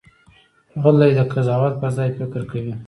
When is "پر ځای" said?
1.81-2.09